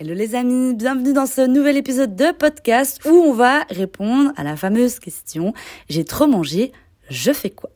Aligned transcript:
Hello 0.00 0.14
les 0.14 0.36
amis, 0.36 0.74
bienvenue 0.76 1.12
dans 1.12 1.26
ce 1.26 1.40
nouvel 1.40 1.76
épisode 1.76 2.14
de 2.14 2.30
podcast 2.30 3.00
où 3.04 3.08
on 3.08 3.32
va 3.32 3.64
répondre 3.64 4.30
à 4.36 4.44
la 4.44 4.56
fameuse 4.56 5.00
question 5.00 5.54
j'ai 5.88 6.04
trop 6.04 6.28
mangé, 6.28 6.70
je 7.10 7.32
fais 7.32 7.50
quoi? 7.50 7.70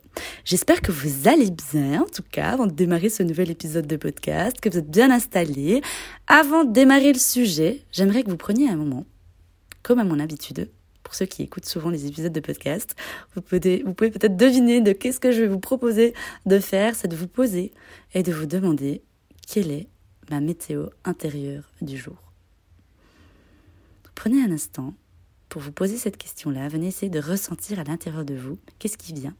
J'espère 0.45 0.81
que 0.81 0.93
vous 0.93 1.27
allez 1.27 1.51
bien, 1.51 2.03
en 2.03 2.05
tout 2.05 2.23
cas, 2.31 2.51
avant 2.51 2.65
de 2.65 2.71
démarrer 2.71 3.09
ce 3.09 3.23
nouvel 3.23 3.51
épisode 3.51 3.87
de 3.87 3.97
podcast, 3.97 4.61
que 4.61 4.69
vous 4.69 4.77
êtes 4.77 4.89
bien 4.89 5.11
installés. 5.11 5.81
Avant 6.27 6.63
de 6.63 6.71
démarrer 6.71 7.11
le 7.11 7.19
sujet, 7.19 7.81
j'aimerais 7.91 8.23
que 8.23 8.29
vous 8.29 8.37
preniez 8.37 8.69
un 8.69 8.77
moment, 8.77 9.03
comme 9.81 9.99
à 9.99 10.05
mon 10.05 10.21
habitude, 10.21 10.69
pour 11.03 11.15
ceux 11.15 11.25
qui 11.25 11.43
écoutent 11.43 11.65
souvent 11.65 11.89
les 11.89 12.05
épisodes 12.07 12.31
de 12.31 12.39
podcast, 12.39 12.95
vous 13.35 13.41
pouvez, 13.41 13.83
peut-être 13.83 14.37
deviner 14.37 14.79
de 14.79 14.93
qu'est-ce 14.93 15.19
que 15.19 15.33
je 15.33 15.41
vais 15.41 15.47
vous 15.49 15.59
proposer 15.59 16.13
de 16.45 16.59
faire, 16.59 16.95
c'est 16.95 17.09
de 17.09 17.17
vous 17.17 17.27
poser 17.27 17.73
et 18.13 18.23
de 18.23 18.31
vous 18.31 18.45
demander 18.45 19.01
quelle 19.45 19.71
est 19.71 19.89
ma 20.29 20.39
météo 20.39 20.87
intérieure 21.05 21.69
du 21.81 21.97
jour. 21.97 22.17
Prenez 24.15 24.41
un 24.41 24.51
instant 24.51 24.93
pour 25.53 25.61
vous 25.61 25.71
poser 25.71 25.97
cette 25.97 26.17
question-là. 26.17 26.67
Venez 26.67 26.87
essayer 26.87 27.11
de 27.11 27.19
ressentir 27.19 27.79
à 27.79 27.83
l'intérieur 27.83 28.25
de 28.25 28.33
vous 28.33 28.57
qu'est-ce 28.79 28.97
qui 28.97 29.13
vient. 29.13 29.35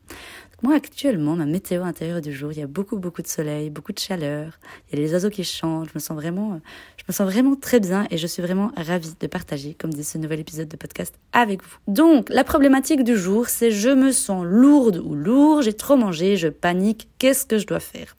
Moi, 0.61 0.75
actuellement, 0.75 1.35
ma 1.35 1.47
météo 1.47 1.83
intérieure 1.83 2.21
du 2.21 2.31
jour, 2.31 2.51
il 2.51 2.59
y 2.59 2.61
a 2.61 2.67
beaucoup, 2.67 2.97
beaucoup 2.97 3.23
de 3.23 3.27
soleil, 3.27 3.71
beaucoup 3.71 3.93
de 3.93 3.97
chaleur. 3.97 4.59
Il 4.87 4.99
y 4.99 5.01
a 5.01 5.05
les 5.05 5.11
oiseaux 5.13 5.31
qui 5.31 5.43
chantent. 5.43 5.89
Je 5.89 5.93
me 5.95 5.99
sens 5.99 6.15
vraiment, 6.15 6.61
je 6.97 7.03
me 7.07 7.13
sens 7.13 7.27
vraiment 7.27 7.55
très 7.55 7.79
bien 7.79 8.05
et 8.11 8.19
je 8.19 8.27
suis 8.27 8.43
vraiment 8.43 8.71
ravie 8.77 9.15
de 9.19 9.27
partager, 9.27 9.73
comme 9.73 9.91
dit 9.91 10.03
ce 10.03 10.19
nouvel 10.19 10.39
épisode 10.39 10.67
de 10.67 10.77
podcast 10.77 11.15
avec 11.31 11.63
vous. 11.63 11.77
Donc, 11.87 12.29
la 12.29 12.43
problématique 12.43 13.03
du 13.03 13.17
jour, 13.17 13.49
c'est 13.49 13.71
je 13.71 13.89
me 13.89 14.11
sens 14.11 14.45
lourde 14.45 15.01
ou 15.03 15.15
lourd, 15.15 15.63
j'ai 15.63 15.73
trop 15.73 15.95
mangé, 15.95 16.37
je 16.37 16.47
panique, 16.47 17.09
qu'est-ce 17.17 17.47
que 17.47 17.57
je 17.57 17.65
dois 17.65 17.79
faire? 17.79 18.15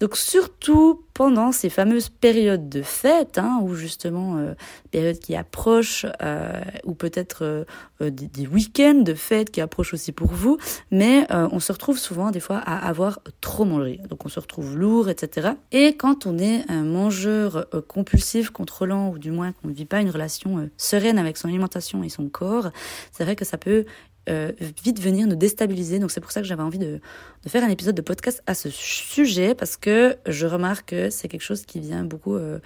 Donc 0.00 0.16
surtout 0.16 1.04
pendant 1.14 1.52
ces 1.52 1.70
fameuses 1.70 2.08
périodes 2.08 2.68
de 2.68 2.82
fête, 2.82 3.38
hein, 3.38 3.60
ou 3.62 3.74
justement 3.74 4.36
euh, 4.36 4.54
périodes 4.90 5.20
qui 5.20 5.36
approchent, 5.36 6.06
euh, 6.22 6.60
ou 6.84 6.94
peut-être 6.94 7.44
euh, 7.44 7.64
euh, 8.00 8.10
des, 8.10 8.26
des 8.26 8.46
week-ends 8.46 9.00
de 9.00 9.14
fête 9.14 9.50
qui 9.50 9.60
approchent 9.60 9.94
aussi 9.94 10.12
pour 10.12 10.32
vous, 10.32 10.58
mais 10.90 11.26
on 11.30 11.60
se 11.60 11.72
retrouve 11.72 11.98
souvent 11.98 12.30
des 12.30 12.40
fois 12.40 12.58
à 12.58 12.86
avoir 12.88 13.20
trop 13.40 13.64
mangé. 13.64 14.00
Donc 14.08 14.24
on 14.26 14.28
se 14.28 14.40
retrouve 14.40 14.76
lourd, 14.76 15.08
etc. 15.08 15.50
Et 15.72 15.96
quand 15.96 16.26
on 16.26 16.38
est 16.38 16.68
un 16.70 16.82
mangeur 16.82 17.66
compulsif, 17.88 18.50
contrôlant, 18.50 19.10
ou 19.10 19.18
du 19.18 19.30
moins 19.30 19.52
qu'on 19.52 19.68
ne 19.68 19.74
vit 19.74 19.84
pas 19.84 20.00
une 20.00 20.10
relation 20.10 20.68
sereine 20.76 21.18
avec 21.18 21.36
son 21.36 21.48
alimentation 21.48 22.02
et 22.02 22.08
son 22.08 22.28
corps, 22.28 22.70
c'est 23.12 23.24
vrai 23.24 23.36
que 23.36 23.44
ça 23.44 23.58
peut 23.58 23.84
euh, 24.28 24.52
vite 24.82 25.00
venir 25.00 25.26
nous 25.26 25.36
déstabiliser. 25.36 25.98
Donc 25.98 26.10
c'est 26.10 26.20
pour 26.20 26.32
ça 26.32 26.40
que 26.40 26.46
j'avais 26.46 26.62
envie 26.62 26.78
de, 26.78 27.00
faire 27.46 27.62
un 27.64 27.68
épisode 27.68 27.94
de 27.94 28.02
podcast 28.02 28.42
à 28.46 28.54
ce 28.54 28.70
sujet 28.70 29.54
parce 29.54 29.76
que 29.76 30.16
je 30.26 30.46
remarque 30.46 30.90
que 30.90 31.10
c'est 31.10 31.28
quelque 31.28 31.42
chose 31.42 31.64
qui 31.66 31.80
vient 31.80 32.04
beaucoup 32.04 32.34
euh 32.36 32.58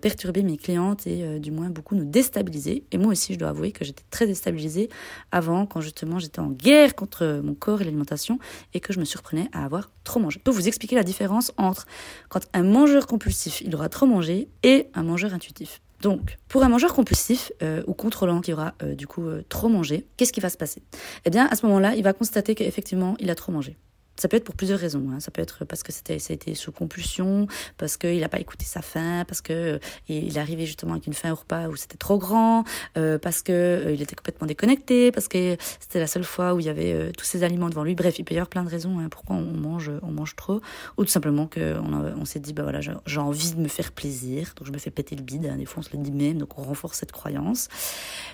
perturber 0.00 0.42
mes 0.42 0.56
clientes 0.56 1.06
et 1.06 1.24
euh, 1.24 1.38
du 1.38 1.50
moins 1.50 1.70
beaucoup 1.70 1.94
nous 1.94 2.04
déstabiliser. 2.04 2.84
Et 2.92 2.98
moi 2.98 3.12
aussi, 3.12 3.34
je 3.34 3.38
dois 3.38 3.48
avouer 3.48 3.72
que 3.72 3.84
j'étais 3.84 4.04
très 4.10 4.26
déstabilisée 4.26 4.88
avant 5.32 5.66
quand 5.66 5.80
justement 5.80 6.18
j'étais 6.18 6.40
en 6.40 6.50
guerre 6.50 6.94
contre 6.94 7.40
mon 7.42 7.54
corps 7.54 7.80
et 7.80 7.84
l'alimentation 7.84 8.38
et 8.74 8.80
que 8.80 8.92
je 8.92 9.00
me 9.00 9.04
surprenais 9.04 9.48
à 9.52 9.64
avoir 9.64 9.90
trop 10.04 10.20
mangé. 10.20 10.38
Je 10.38 10.44
peux 10.44 10.50
vous 10.50 10.68
expliquer 10.68 10.96
la 10.96 11.02
différence 11.02 11.52
entre 11.56 11.86
quand 12.28 12.46
un 12.52 12.62
mangeur 12.62 13.06
compulsif, 13.06 13.60
il 13.60 13.74
aura 13.74 13.88
trop 13.88 14.06
mangé 14.06 14.48
et 14.62 14.88
un 14.94 15.02
mangeur 15.02 15.34
intuitif. 15.34 15.80
Donc, 16.00 16.38
pour 16.48 16.62
un 16.62 16.68
mangeur 16.68 16.94
compulsif 16.94 17.52
euh, 17.62 17.82
ou 17.86 17.94
contrôlant 17.94 18.40
qui 18.40 18.52
aura 18.52 18.74
euh, 18.82 18.94
du 18.94 19.06
coup 19.06 19.26
euh, 19.26 19.44
trop 19.48 19.68
mangé, 19.68 20.06
qu'est-ce 20.16 20.32
qui 20.32 20.40
va 20.40 20.48
se 20.48 20.56
passer? 20.56 20.82
Eh 21.24 21.30
bien, 21.30 21.46
à 21.46 21.56
ce 21.56 21.66
moment-là, 21.66 21.94
il 21.94 22.02
va 22.02 22.12
constater 22.12 22.54
qu'effectivement, 22.54 23.16
il 23.18 23.30
a 23.30 23.34
trop 23.34 23.52
mangé. 23.52 23.76
Ça 24.20 24.28
peut 24.28 24.36
être 24.36 24.44
pour 24.44 24.54
plusieurs 24.54 24.78
raisons. 24.78 25.06
Hein. 25.10 25.20
Ça 25.20 25.30
peut 25.30 25.40
être 25.40 25.64
parce 25.64 25.82
que 25.82 25.92
c'était, 25.92 26.18
ça 26.18 26.32
a 26.32 26.34
été 26.34 26.54
sous 26.54 26.72
compulsion, 26.72 27.46
parce 27.78 27.96
qu'il 27.96 28.20
n'a 28.20 28.28
pas 28.28 28.38
écouté 28.38 28.66
sa 28.66 28.82
faim, 28.82 29.24
parce 29.26 29.40
que 29.40 29.52
euh, 29.52 29.78
il 30.08 30.38
arrivé 30.38 30.66
justement 30.66 30.92
avec 30.92 31.06
une 31.06 31.14
faim 31.14 31.32
au 31.32 31.36
repas 31.36 31.68
où 31.68 31.76
c'était 31.76 31.96
trop 31.96 32.18
grand, 32.18 32.64
euh, 32.98 33.18
parce 33.18 33.40
que 33.40 33.52
euh, 33.52 33.92
il 33.92 34.02
était 34.02 34.14
complètement 34.14 34.46
déconnecté, 34.46 35.10
parce 35.10 35.26
que 35.26 35.56
c'était 35.78 36.00
la 36.00 36.06
seule 36.06 36.24
fois 36.24 36.52
où 36.52 36.60
il 36.60 36.66
y 36.66 36.68
avait 36.68 36.92
euh, 36.92 37.12
tous 37.16 37.24
ces 37.24 37.44
aliments 37.44 37.70
devant 37.70 37.82
lui. 37.82 37.94
Bref, 37.94 38.18
il 38.18 38.24
peut 38.24 38.34
y 38.34 38.36
avoir 38.36 38.48
plein 38.48 38.62
de 38.62 38.68
raisons 38.68 38.98
hein, 38.98 39.08
pourquoi 39.08 39.36
on 39.36 39.52
mange, 39.52 39.90
on 40.02 40.10
mange 40.10 40.36
trop, 40.36 40.60
ou 40.98 41.04
tout 41.04 41.10
simplement 41.10 41.46
que 41.46 41.78
on, 41.78 42.20
on 42.20 42.24
s'est 42.26 42.40
dit 42.40 42.52
bah 42.52 42.62
voilà 42.62 42.80
j'ai 42.80 43.20
envie 43.20 43.52
de 43.54 43.60
me 43.60 43.68
faire 43.68 43.92
plaisir, 43.92 44.52
donc 44.56 44.66
je 44.66 44.72
me 44.72 44.78
fais 44.78 44.90
péter 44.90 45.16
le 45.16 45.22
bide. 45.22 45.46
Hein. 45.46 45.56
Des 45.56 45.64
fois 45.64 45.80
on 45.80 45.82
se 45.82 45.96
le 45.96 46.02
dit 46.02 46.12
même, 46.12 46.36
donc 46.36 46.58
on 46.58 46.62
renforce 46.62 46.98
cette 46.98 47.12
croyance. 47.12 47.68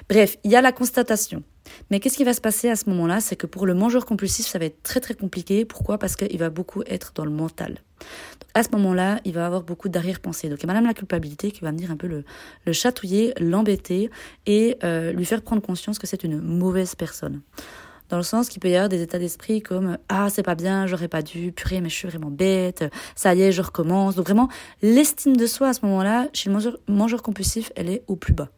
Bref, 0.09 0.37
il 0.43 0.51
y 0.51 0.57
a 0.57 0.61
la 0.61 0.73
constatation. 0.73 1.43
Mais 1.91 2.01
qu'est-ce 2.01 2.17
qui 2.17 2.25
va 2.25 2.33
se 2.33 2.41
passer 2.41 2.69
à 2.69 2.77
ce 2.77 2.89
moment-là? 2.91 3.21
C'est 3.21 3.37
que 3.37 3.47
pour 3.47 3.67
le 3.67 3.75
mangeur 3.75 4.07
compulsif, 4.07 4.47
ça 4.47 4.59
va 4.59 4.67
être 4.67 4.83
très 4.83 5.01
très 5.01 5.15
compliqué. 5.15 5.65
Pourquoi? 5.77 5.99
Parce 5.99 6.17
qu'il 6.17 6.39
va 6.39 6.49
beaucoup 6.49 6.83
être 6.87 7.13
dans 7.15 7.27
le 7.27 7.31
mental. 7.31 7.73
Donc 7.73 8.49
à 8.55 8.63
ce 8.63 8.71
moment-là, 8.71 9.21
il 9.27 9.35
va 9.35 9.45
avoir 9.45 9.63
beaucoup 9.63 9.91
d'arrière-pensée. 9.91 10.49
Donc 10.49 10.61
il 10.61 10.63
y 10.63 10.65
a 10.65 10.69
Madame 10.69 10.87
la 10.87 10.95
culpabilité 10.95 11.51
qui 11.51 11.61
va 11.61 11.71
venir 11.71 11.91
un 11.91 11.99
peu 11.99 12.07
le, 12.07 12.25
le 12.65 12.73
chatouiller, 12.73 13.35
l'embêter 13.39 14.11
et 14.47 14.79
euh, 14.85 15.13
lui 15.13 15.27
faire 15.27 15.43
prendre 15.43 15.61
conscience 15.61 15.99
que 15.99 16.07
c'est 16.07 16.25
une 16.25 16.41
mauvaise 16.41 16.95
personne. 16.95 17.43
Dans 18.09 18.17
le 18.17 18.23
sens 18.23 18.49
qu'il 18.49 18.61
peut 18.61 18.71
y 18.71 18.75
avoir 18.75 18.89
des 18.89 19.03
états 19.03 19.19
d'esprit 19.19 19.61
comme 19.61 19.99
ah 20.09 20.31
c'est 20.31 20.43
pas 20.43 20.55
bien, 20.55 20.87
j'aurais 20.87 21.09
pas 21.09 21.21
dû, 21.21 21.53
purée 21.53 21.83
mais 21.83 21.91
je 21.91 21.95
suis 21.97 22.09
vraiment 22.09 22.31
bête, 22.31 22.83
ça 23.15 23.35
y 23.35 23.43
est 23.43 23.53
je 23.53 23.61
recommence. 23.61 24.15
Donc 24.15 24.25
vraiment 24.25 24.49
l'estime 24.81 25.37
de 25.37 25.47
soi 25.47 25.69
à 25.69 25.73
ce 25.75 25.85
moment-là 25.85 26.29
chez 26.33 26.49
le 26.49 26.55
mangeur, 26.55 26.79
mangeur 26.89 27.23
compulsif, 27.23 27.71
elle 27.77 27.91
est 27.91 28.03
au 28.07 28.17
plus 28.17 28.33
bas. 28.33 28.49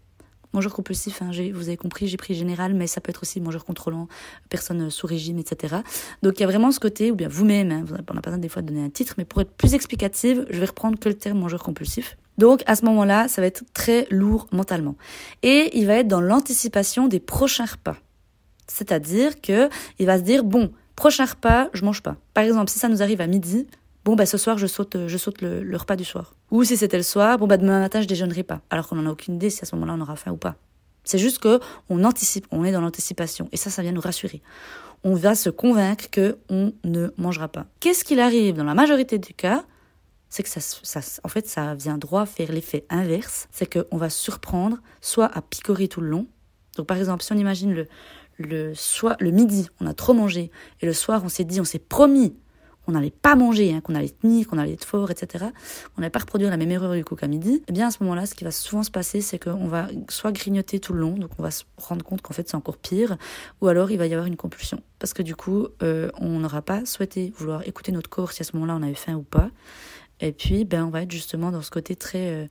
Mangeur 0.54 0.72
compulsif, 0.72 1.20
hein, 1.20 1.30
vous 1.52 1.68
avez 1.68 1.76
compris, 1.76 2.08
j'ai 2.08 2.16
pris 2.16 2.34
général, 2.34 2.72
mais 2.72 2.86
ça 2.86 3.00
peut 3.00 3.10
être 3.10 3.22
aussi 3.22 3.40
mangeur 3.40 3.64
contrôlant, 3.64 4.08
personne 4.48 4.88
sous 4.90 5.06
régime, 5.06 5.38
etc. 5.38 5.76
Donc 6.22 6.38
il 6.38 6.40
y 6.40 6.44
a 6.44 6.46
vraiment 6.46 6.72
ce 6.72 6.80
côté, 6.80 7.10
ou 7.10 7.14
bien 7.14 7.28
vous-même, 7.28 7.70
hein, 7.70 7.84
on 7.90 7.94
n'a 7.94 8.02
pas 8.02 8.30
besoin 8.30 8.38
des 8.38 8.48
fois 8.48 8.62
de 8.62 8.68
donner 8.68 8.82
un 8.82 8.88
titre, 8.88 9.14
mais 9.18 9.26
pour 9.26 9.42
être 9.42 9.50
plus 9.50 9.74
explicative, 9.74 10.46
je 10.48 10.58
vais 10.58 10.66
reprendre 10.66 10.98
que 10.98 11.08
le 11.08 11.14
terme 11.14 11.38
mangeur 11.38 11.62
compulsif. 11.62 12.16
Donc 12.38 12.62
à 12.66 12.76
ce 12.76 12.84
moment-là, 12.86 13.28
ça 13.28 13.42
va 13.42 13.46
être 13.46 13.64
très 13.74 14.06
lourd 14.10 14.46
mentalement. 14.52 14.96
Et 15.42 15.76
il 15.76 15.86
va 15.86 15.96
être 15.96 16.08
dans 16.08 16.20
l'anticipation 16.20 17.08
des 17.08 17.20
prochains 17.20 17.66
repas. 17.66 17.96
C'est-à-dire 18.68 19.40
que 19.40 19.68
il 19.98 20.06
va 20.06 20.18
se 20.18 20.22
dire, 20.22 20.44
bon, 20.44 20.72
prochain 20.96 21.24
repas, 21.26 21.68
je 21.74 21.84
mange 21.84 22.02
pas. 22.02 22.16
Par 22.32 22.44
exemple, 22.44 22.70
si 22.70 22.78
ça 22.78 22.88
nous 22.88 23.02
arrive 23.02 23.20
à 23.20 23.26
midi, 23.26 23.66
bon 24.08 24.16
bah 24.16 24.24
ce 24.24 24.38
soir 24.38 24.56
je 24.56 24.66
saute 24.66 24.96
je 25.06 25.18
saute 25.18 25.42
le, 25.42 25.76
repas 25.76 25.94
du 25.94 26.04
soir. 26.04 26.34
Ou 26.50 26.64
si 26.64 26.78
c'était 26.78 26.96
le 26.96 27.02
soir, 27.02 27.36
bon 27.36 27.46
bah 27.46 27.58
demain 27.58 27.78
matin 27.78 28.00
je 28.00 28.06
déjeunerai 28.06 28.42
pas. 28.42 28.62
Alors 28.70 28.88
qu'on 28.88 28.96
n'en 28.96 29.04
a 29.04 29.12
aucune 29.12 29.34
idée 29.34 29.50
si 29.50 29.62
à 29.62 29.66
ce 29.66 29.74
moment-là 29.76 29.96
on 29.98 30.00
aura 30.00 30.16
faim 30.16 30.32
ou 30.32 30.38
pas. 30.38 30.56
C'est 31.04 31.18
juste 31.18 31.40
que 31.40 31.60
on 31.90 32.04
anticipe, 32.04 32.46
on 32.50 32.64
est 32.64 32.72
dans 32.72 32.80
l'anticipation 32.80 33.50
et 33.52 33.58
ça 33.58 33.68
ça 33.68 33.82
vient 33.82 33.92
nous 33.92 34.00
rassurer. 34.00 34.40
On 35.04 35.14
va 35.14 35.34
se 35.34 35.50
convaincre 35.50 36.08
que 36.10 36.38
on 36.48 36.72
ne 36.84 37.08
mangera 37.18 37.48
pas. 37.48 37.66
Qu'est-ce 37.80 38.02
qu'il 38.02 38.18
arrive 38.18 38.56
dans 38.56 38.64
la 38.64 38.74
majorité 38.74 39.18
des 39.18 39.34
cas? 39.34 39.62
C'est 40.30 40.42
que 40.42 40.48
ça, 40.48 40.60
ça, 40.60 41.00
en 41.22 41.28
fait, 41.28 41.46
ça 41.46 41.74
vient 41.74 41.98
droit 41.98 42.24
faire 42.24 42.50
l'effet 42.50 42.86
inverse. 42.88 43.46
C'est 43.50 43.70
qu'on 43.70 43.96
va 43.96 44.10
surprendre, 44.10 44.78
soit 45.00 45.26
à 45.26 45.40
picorer 45.40 45.88
tout 45.88 46.00
le 46.00 46.08
long. 46.08 46.26
Donc, 46.76 46.86
par 46.86 46.98
exemple, 46.98 47.22
si 47.22 47.32
on 47.32 47.36
imagine 47.36 47.72
le, 47.72 47.86
le, 48.38 48.74
soir, 48.74 49.16
le 49.20 49.30
midi, 49.30 49.68
on 49.80 49.86
a 49.86 49.94
trop 49.94 50.12
mangé, 50.12 50.50
et 50.82 50.86
le 50.86 50.92
soir, 50.92 51.22
on 51.24 51.30
s'est 51.30 51.44
dit, 51.44 51.62
on 51.62 51.64
s'est 51.64 51.78
promis 51.78 52.34
qu'on 52.88 52.92
n'allait 52.92 53.10
pas 53.10 53.36
manger, 53.36 53.74
hein, 53.74 53.82
qu'on 53.82 53.94
allait 53.94 54.08
tenir, 54.08 54.48
qu'on 54.48 54.56
allait 54.56 54.72
être 54.72 54.86
fort, 54.86 55.10
etc., 55.10 55.44
on 55.94 56.00
n'allait 56.00 56.10
pas 56.10 56.20
reproduire 56.20 56.48
la 56.48 56.56
même 56.56 56.70
erreur 56.70 56.94
du 56.94 57.04
coup 57.04 57.16
qu'à 57.16 57.26
midi, 57.26 57.62
eh 57.68 57.72
bien 57.72 57.88
à 57.88 57.90
ce 57.90 58.02
moment-là, 58.02 58.24
ce 58.24 58.34
qui 58.34 58.44
va 58.44 58.50
souvent 58.50 58.82
se 58.82 58.90
passer, 58.90 59.20
c'est 59.20 59.38
qu'on 59.38 59.68
va 59.68 59.88
soit 60.08 60.32
grignoter 60.32 60.80
tout 60.80 60.94
le 60.94 61.00
long, 61.00 61.18
donc 61.18 61.32
on 61.38 61.42
va 61.42 61.50
se 61.50 61.64
rendre 61.76 62.02
compte 62.02 62.22
qu'en 62.22 62.32
fait 62.32 62.48
c'est 62.48 62.56
encore 62.56 62.78
pire, 62.78 63.18
ou 63.60 63.68
alors 63.68 63.90
il 63.90 63.98
va 63.98 64.06
y 64.06 64.14
avoir 64.14 64.26
une 64.26 64.36
compulsion. 64.36 64.82
Parce 65.00 65.12
que 65.12 65.22
du 65.22 65.36
coup, 65.36 65.68
euh, 65.82 66.08
on 66.18 66.38
n'aura 66.38 66.62
pas 66.62 66.86
souhaité 66.86 67.30
vouloir 67.36 67.68
écouter 67.68 67.92
notre 67.92 68.08
corps 68.08 68.32
si 68.32 68.40
à 68.40 68.46
ce 68.46 68.56
moment-là 68.56 68.78
on 68.80 68.82
avait 68.82 68.94
faim 68.94 69.16
ou 69.16 69.22
pas. 69.22 69.50
Et 70.20 70.32
puis, 70.32 70.64
ben, 70.64 70.86
on 70.86 70.90
va 70.90 71.02
être 71.02 71.12
justement 71.12 71.52
dans 71.52 71.60
ce 71.60 71.70
côté 71.70 71.94
très 71.94 72.30
euh, 72.30 72.46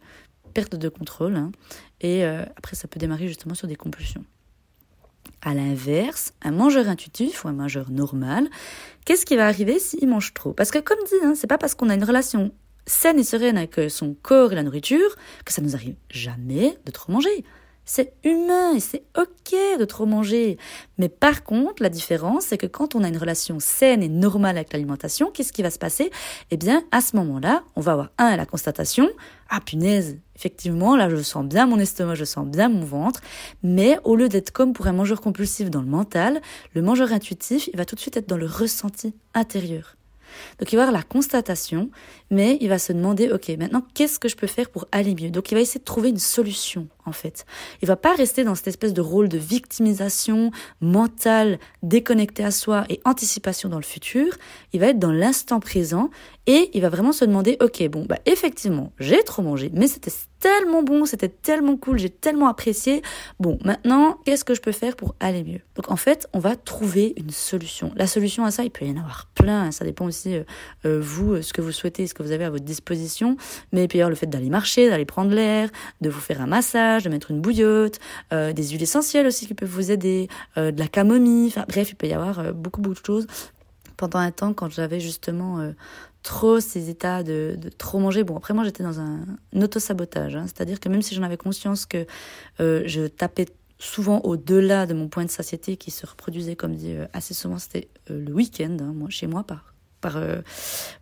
perte 0.53 0.75
de 0.75 0.87
contrôle. 0.87 1.35
Hein. 1.35 1.51
et 1.99 2.23
euh, 2.25 2.43
après, 2.57 2.75
ça 2.75 2.87
peut 2.87 2.99
démarrer 2.99 3.27
justement 3.27 3.55
sur 3.55 3.67
des 3.67 3.75
compulsions. 3.75 4.23
À 5.41 5.53
l'inverse, 5.53 6.33
un 6.41 6.51
mangeur 6.51 6.87
intuitif 6.89 7.45
ou 7.45 7.47
un 7.47 7.53
mangeur 7.53 7.89
normal, 7.91 8.49
qu'est-ce 9.05 9.25
qui 9.25 9.35
va 9.35 9.47
arriver 9.47 9.79
s'il 9.79 10.07
mange 10.07 10.33
trop? 10.33 10.53
Parce 10.53 10.71
que 10.71 10.79
comme 10.79 10.99
dit, 11.05 11.25
hein, 11.25 11.33
c'est 11.35 11.47
pas 11.47 11.57
parce 11.57 11.75
qu'on 11.75 11.89
a 11.89 11.95
une 11.95 12.03
relation 12.03 12.51
saine 12.85 13.19
et 13.19 13.23
sereine 13.23 13.57
avec 13.57 13.79
son 13.89 14.15
corps 14.21 14.51
et 14.51 14.55
la 14.55 14.63
nourriture 14.63 15.15
que 15.45 15.53
ça 15.53 15.61
nous 15.61 15.75
arrive 15.75 15.95
jamais 16.09 16.77
de 16.85 16.91
trop 16.91 17.11
manger. 17.11 17.43
C'est 17.89 18.13
humain 18.25 18.73
et 18.75 18.81
c'est 18.81 19.03
ok 19.17 19.55
de 19.79 19.85
trop 19.85 20.05
manger. 20.05 20.57
Mais 20.97 21.07
par 21.07 21.45
contre, 21.45 21.81
la 21.81 21.87
différence, 21.87 22.43
c'est 22.47 22.57
que 22.57 22.67
quand 22.67 22.95
on 22.95 23.03
a 23.03 23.07
une 23.07 23.17
relation 23.17 23.61
saine 23.61 24.03
et 24.03 24.09
normale 24.09 24.57
avec 24.57 24.73
l'alimentation, 24.73 25.31
qu'est-ce 25.31 25.53
qui 25.53 25.63
va 25.63 25.71
se 25.71 25.79
passer? 25.79 26.11
Eh 26.51 26.57
bien, 26.57 26.83
à 26.91 26.99
ce 26.99 27.15
moment-là, 27.15 27.63
on 27.77 27.81
va 27.81 27.93
avoir 27.93 28.09
un, 28.17 28.35
la 28.35 28.45
constatation, 28.45 29.07
ah 29.49 29.61
punaise, 29.61 30.17
effectivement, 30.35 30.97
là 30.97 31.09
je 31.09 31.15
sens 31.15 31.45
bien 31.45 31.65
mon 31.65 31.79
estomac, 31.79 32.15
je 32.15 32.25
sens 32.25 32.45
bien 32.45 32.67
mon 32.67 32.83
ventre, 32.83 33.21
mais 33.63 33.97
au 34.03 34.17
lieu 34.17 34.27
d'être 34.27 34.51
comme 34.51 34.73
pour 34.73 34.87
un 34.87 34.93
mangeur 34.93 35.21
compulsif 35.21 35.69
dans 35.69 35.81
le 35.81 35.87
mental, 35.87 36.41
le 36.73 36.81
mangeur 36.81 37.13
intuitif, 37.13 37.69
il 37.71 37.77
va 37.77 37.85
tout 37.85 37.95
de 37.95 38.01
suite 38.01 38.17
être 38.17 38.27
dans 38.27 38.35
le 38.35 38.47
ressenti 38.47 39.15
intérieur. 39.33 39.95
Donc 40.59 40.73
il 40.73 40.75
va 40.75 40.83
avoir 40.83 40.97
la 40.97 41.03
constatation, 41.03 41.89
mais 42.31 42.57
il 42.59 42.67
va 42.67 42.79
se 42.79 42.91
demander, 42.91 43.31
ok, 43.31 43.47
maintenant 43.57 43.81
qu'est-ce 43.93 44.19
que 44.19 44.27
je 44.27 44.35
peux 44.35 44.45
faire 44.45 44.69
pour 44.69 44.85
aller 44.91 45.15
mieux? 45.15 45.29
Donc 45.29 45.51
il 45.51 45.55
va 45.55 45.61
essayer 45.61 45.79
de 45.79 45.85
trouver 45.85 46.09
une 46.09 46.19
solution 46.19 46.89
en 47.07 47.11
fait. 47.11 47.45
Il 47.81 47.87
va 47.87 47.95
pas 47.95 48.13
rester 48.13 48.43
dans 48.43 48.55
cette 48.55 48.67
espèce 48.67 48.93
de 48.93 49.01
rôle 49.01 49.29
de 49.29 49.37
victimisation 49.37 50.51
mentale, 50.81 51.59
déconnecté 51.81 52.43
à 52.43 52.51
soi 52.51 52.85
et 52.89 52.99
anticipation 53.05 53.69
dans 53.69 53.77
le 53.77 53.83
futur. 53.83 54.33
Il 54.73 54.79
va 54.79 54.87
être 54.87 54.99
dans 54.99 55.11
l'instant 55.11 55.59
présent 55.59 56.09
et 56.45 56.69
il 56.73 56.81
va 56.81 56.89
vraiment 56.89 57.11
se 57.11 57.25
demander, 57.25 57.57
ok, 57.61 57.87
bon, 57.89 58.05
bah 58.05 58.19
effectivement, 58.25 58.91
j'ai 58.99 59.23
trop 59.23 59.41
mangé, 59.41 59.69
mais 59.73 59.87
c'était 59.87 60.11
tellement 60.39 60.83
bon, 60.83 61.05
c'était 61.05 61.29
tellement 61.29 61.77
cool, 61.77 61.97
j'ai 61.97 62.09
tellement 62.09 62.47
apprécié. 62.47 63.01
Bon, 63.39 63.57
maintenant, 63.63 64.19
qu'est-ce 64.25 64.45
que 64.45 64.53
je 64.53 64.61
peux 64.61 64.71
faire 64.71 64.95
pour 64.95 65.15
aller 65.19 65.43
mieux? 65.43 65.61
Donc 65.75 65.91
en 65.91 65.95
fait, 65.95 66.27
on 66.33 66.39
va 66.39 66.55
trouver 66.55 67.13
une 67.17 67.31
solution. 67.31 67.91
La 67.95 68.07
solution 68.07 68.45
à 68.45 68.51
ça, 68.51 68.63
il 68.63 68.71
peut 68.71 68.85
y 68.85 68.91
en 68.91 68.97
avoir 68.97 69.27
plein. 69.33 69.63
Hein. 69.63 69.71
Ça 69.71 69.83
dépend 69.83 70.05
aussi 70.05 70.35
euh, 70.35 70.43
euh, 70.85 70.99
vous, 71.01 71.33
euh, 71.33 71.41
ce 71.41 71.53
que 71.53 71.61
vous 71.61 71.71
souhaitez, 71.71 72.07
ce 72.07 72.13
que 72.13 72.23
vous 72.23 72.31
avez 72.31 72.45
à 72.45 72.49
votre 72.49 72.65
disposition. 72.65 73.35
Mais 73.71 73.87
y 73.93 73.97
avoir 73.97 74.09
le 74.09 74.15
fait 74.15 74.27
d'aller 74.27 74.49
marcher, 74.49 74.89
d'aller 74.89 75.05
prendre 75.05 75.31
l'air, 75.33 75.69
de 76.01 76.09
vous 76.09 76.19
faire 76.19 76.41
un 76.41 76.47
massage, 76.47 76.96
de 77.03 77.09
mettre 77.09 77.31
une 77.31 77.41
bouillotte, 77.41 77.99
des 78.31 78.69
huiles 78.69 78.83
essentielles 78.83 79.27
aussi 79.27 79.47
qui 79.47 79.53
peuvent 79.53 79.69
vous 79.69 79.91
aider, 79.91 80.27
de 80.55 80.77
la 80.77 80.87
camomille. 80.87 81.53
Bref, 81.67 81.91
il 81.91 81.95
peut 81.95 82.07
y 82.07 82.13
avoir 82.13 82.53
beaucoup 82.53 82.81
beaucoup 82.81 82.99
de 82.99 83.05
choses 83.05 83.27
pendant 83.95 84.19
un 84.19 84.31
temps 84.31 84.53
quand 84.53 84.69
j'avais 84.69 84.99
justement 84.99 85.73
trop 86.27 86.59
ces 86.59 86.89
états 86.89 87.23
de, 87.23 87.57
trop 87.77 87.99
manger. 87.99 88.23
Bon, 88.25 88.35
après 88.35 88.53
moi 88.53 88.65
j'étais 88.65 88.83
dans 88.83 88.99
un, 88.99 89.25
auto-sabotage, 89.55 90.35
hein. 90.35 90.43
c'est-à-dire 90.45 90.79
que 90.81 90.89
même 90.89 91.01
si 91.01 91.15
j'en 91.15 91.23
avais 91.23 91.37
conscience 91.37 91.85
que 91.85 92.05
euh, 92.59 92.83
je 92.85 93.07
tapais 93.07 93.45
souvent 93.79 94.19
au-delà 94.25 94.85
de 94.85 94.93
mon 94.93 95.07
point 95.07 95.23
de 95.23 95.29
satiété 95.29 95.77
qui 95.77 95.89
se 95.89 96.05
reproduisait, 96.05 96.57
comme 96.57 96.75
dit 96.75 96.93
euh, 96.93 97.05
assez 97.13 97.33
souvent, 97.33 97.59
c'était 97.59 97.87
euh, 98.11 98.25
le 98.25 98.33
week-end, 98.33 98.75
hein, 98.81 98.93
chez 99.09 99.25
moi 99.25 99.43
par, 99.43 99.73
par, 100.01 100.17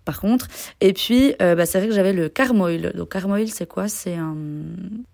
par 0.05 0.19
contre. 0.19 0.47
Et 0.81 0.93
puis, 0.93 1.35
bah, 1.39 1.65
c'est 1.65 1.79
vrai 1.79 1.87
que 1.87 1.93
j'avais 1.93 2.13
le 2.13 2.29
carmoil. 2.29 2.93
Donc, 2.95 3.11
carmoil, 3.11 3.47
c'est 3.47 3.67
quoi? 3.67 3.87
C'est 3.87 4.17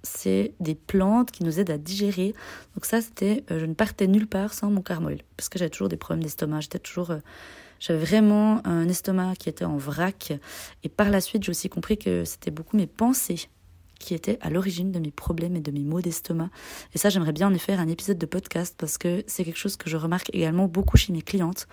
c'est 0.04 0.54
des 0.60 0.76
plantes 0.76 1.32
qui 1.32 1.44
nous 1.44 1.60
aident 1.60 1.72
à 1.72 1.78
digérer. 1.78 2.34
Donc, 2.76 2.86
ça, 2.86 3.02
c'était, 3.02 3.44
je 3.50 3.66
ne 3.66 3.74
partais 3.74 4.08
nulle 4.08 4.28
part 4.28 4.54
sans 4.54 4.70
mon 4.70 4.82
carmoil. 4.82 5.20
Parce 5.38 5.50
que 5.50 5.58
j'avais 5.60 5.70
toujours 5.70 5.90
des 5.90 5.98
problèmes 5.98 6.24
d'estomac. 6.24 6.62
J'étais 6.62 6.80
toujours 6.80 7.12
j'avais 7.82 8.00
vraiment 8.00 8.66
un 8.66 8.88
estomac 8.88 9.34
qui 9.40 9.50
était 9.50 9.66
en 9.66 9.76
vrac. 9.76 10.34
Et 10.84 10.90
par 10.90 11.10
la 11.10 11.20
suite, 11.20 11.44
j'ai 11.44 11.50
aussi 11.50 11.68
compris 11.68 11.98
que 11.98 12.24
c'était 12.26 12.52
beaucoup 12.52 12.78
mes 12.78 12.88
pensées 12.88 13.50
qui 14.02 14.14
étaient 14.14 14.38
à 14.42 14.50
l'origine 14.50 14.92
de 14.92 15.00
mes 15.00 15.12
problèmes 15.12 15.56
et 15.56 15.62
de 15.62 15.72
mes 15.72 15.84
maux 15.84 16.02
d'estomac. 16.02 16.50
Et 16.94 16.98
ça, 16.98 17.10
j'aimerais 17.10 17.32
bien 17.32 17.54
en 17.54 17.58
faire 17.58 17.80
un 17.80 17.88
épisode 17.88 18.18
de 18.18 18.26
podcast 18.26 18.76
parce 18.78 18.98
que 18.98 19.24
c'est 19.28 19.44
quelque 19.44 19.60
chose 19.60 19.78
que 19.78 19.90
je 19.90 19.98
remarque 19.98 20.30
également 20.34 20.68
beaucoup 20.68 20.98
chez 20.98 21.14
mes 21.14 21.22
clientes. 21.22 21.68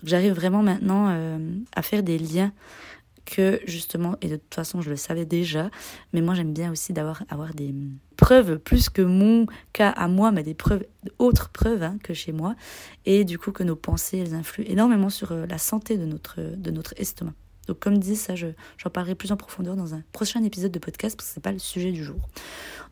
Donc 0.00 0.08
j'arrive 0.08 0.32
vraiment 0.32 0.62
maintenant 0.62 1.08
euh, 1.10 1.38
à 1.74 1.82
faire 1.82 2.02
des 2.02 2.18
liens 2.18 2.52
que 3.24 3.60
justement, 3.66 4.16
et 4.20 4.28
de 4.28 4.36
toute 4.36 4.54
façon 4.54 4.82
je 4.82 4.90
le 4.90 4.96
savais 4.96 5.24
déjà, 5.24 5.70
mais 6.12 6.20
moi 6.20 6.34
j'aime 6.34 6.52
bien 6.52 6.70
aussi 6.70 6.92
d'avoir 6.92 7.22
avoir 7.28 7.54
des 7.54 7.74
preuves 8.16 8.58
plus 8.58 8.90
que 8.90 9.02
mon 9.02 9.46
cas 9.72 9.90
à 9.90 10.08
moi, 10.08 10.30
mais 10.30 10.42
des 10.42 10.54
preuves, 10.54 10.84
autres 11.18 11.48
preuves 11.48 11.82
hein, 11.82 11.96
que 12.02 12.12
chez 12.12 12.32
moi, 12.32 12.54
et 13.06 13.24
du 13.24 13.38
coup 13.38 13.52
que 13.52 13.62
nos 13.62 13.76
pensées 13.76 14.18
elles 14.18 14.34
influent 14.34 14.66
énormément 14.68 15.10
sur 15.10 15.32
euh, 15.32 15.46
la 15.46 15.58
santé 15.58 15.96
de 15.96 16.04
notre, 16.04 16.40
de 16.40 16.70
notre 16.70 16.94
estomac. 16.98 17.32
Donc 17.66 17.78
comme 17.78 17.98
dit, 17.98 18.16
ça 18.16 18.34
j'en 18.34 18.90
parlerai 18.92 19.14
plus 19.14 19.32
en 19.32 19.36
profondeur 19.36 19.76
dans 19.76 19.94
un 19.94 20.02
prochain 20.12 20.42
épisode 20.42 20.72
de 20.72 20.78
podcast 20.78 21.16
parce 21.16 21.28
que 21.28 21.34
c'est 21.34 21.42
pas 21.42 21.52
le 21.52 21.58
sujet 21.58 21.92
du 21.92 22.04
jour. 22.04 22.16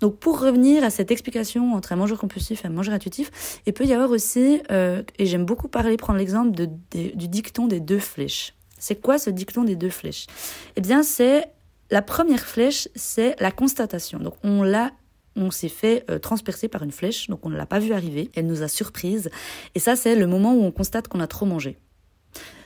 Donc 0.01 0.19
pour 0.19 0.41
revenir 0.41 0.85
à 0.85 0.91
cette 0.91 1.11
explication 1.11 1.75
entre 1.75 1.93
un 1.93 1.97
mangeur 1.97 2.19
compulsif 2.19 2.65
et 2.65 2.69
un 2.69 2.71
mangeur 2.71 2.95
intuitif, 2.95 3.61
il 3.67 3.73
peut 3.73 3.85
y 3.85 3.93
avoir 3.93 4.11
aussi, 4.11 4.61
euh, 4.71 5.03
et 5.19 5.27
j'aime 5.27 5.45
beaucoup 5.45 5.69
parler, 5.69 5.97
prendre 5.97 6.19
l'exemple 6.19 6.51
du 6.51 7.29
dicton 7.29 7.67
des 7.67 7.81
deux 7.81 7.99
flèches. 7.99 8.55
C'est 8.79 9.01
quoi 9.01 9.19
ce 9.19 9.31
dicton 9.31 9.65
des 9.65 9.77
deux 9.77 9.91
flèches? 9.91 10.27
Eh 10.75 10.81
bien, 10.81 11.03
c'est 11.05 11.47
la 11.91 12.03
première 12.03 12.45
flèche, 12.45 12.89
c'est 12.97 13.37
la 13.39 13.53
constatation. 13.53 14.19
Donc, 14.19 14.35
on 14.43 14.65
l'a 14.65 14.91
on 15.37 15.51
s'est 15.51 15.69
fait 15.69 16.05
euh, 16.11 16.19
transpercer 16.19 16.69
par 16.69 16.83
une 16.83 16.93
flèche, 16.93 17.29
donc 17.29 17.47
on 17.47 17.49
ne 17.51 17.57
l'a 17.57 17.67
pas 17.67 17.79
vu 17.79 17.93
arriver, 17.93 18.31
elle 18.35 18.47
nous 18.47 18.63
a 18.63 18.69
surprise. 18.69 19.31
Et 19.75 19.79
ça, 19.79 19.97
c'est 19.97 20.15
le 20.15 20.27
moment 20.27 20.55
où 20.55 20.63
on 20.63 20.71
constate 20.71 21.09
qu'on 21.09 21.21
a 21.21 21.27
trop 21.27 21.47
mangé. 21.47 21.79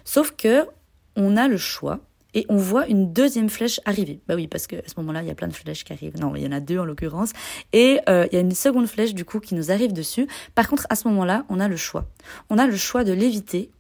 Sauf 0.05 0.33
que 0.33 0.67
on 1.17 1.37
a 1.37 1.49
le 1.49 1.57
choix 1.57 2.01
et 2.35 2.45
on 2.49 2.57
voit 2.57 2.87
une 2.87 3.13
deuxième 3.13 3.49
flèche 3.49 3.81
arriver. 3.87 4.21
Bah 4.29 4.35
oui, 4.35 4.47
parce 4.47 4.67
qu'à 4.67 4.83
ce 4.87 4.95
moment-là, 4.99 5.23
il 5.23 5.29
y 5.29 5.31
a 5.31 5.35
plein 5.35 5.49
de 5.49 5.55
flèches 5.55 5.85
qui 5.85 5.93
arrivent. 5.93 6.19
Non, 6.21 6.37
il 6.37 6.43
y 6.43 6.47
en 6.47 6.53
a 6.53 6.61
deux 6.61 6.79
en 6.79 6.85
l'occurrence. 6.85 7.33
Et 7.73 7.99
euh, 8.09 8.27
il 8.31 8.35
y 8.35 8.39
a 8.39 8.41
une 8.41 8.55
seconde 8.55 8.87
flèche 8.87 9.15
du 9.15 9.25
coup 9.25 9.41
qui 9.41 9.55
nous 9.55 9.71
arrive 9.71 9.93
dessus. 9.93 10.27
Par 10.55 10.69
contre, 10.69 10.87
à 10.91 10.97
ce 10.97 11.09
moment-là, 11.09 11.47
on 11.49 11.61
a 11.61 11.69
le 11.69 11.77
choix. 11.77 12.07
On 12.51 12.59
a 12.59 12.67
le 12.67 12.77
choix 12.77 13.05
de 13.05 13.13
l'éviter 13.13 13.71